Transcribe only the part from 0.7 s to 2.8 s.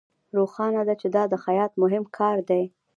ده چې دا د خیاط مهم کار دی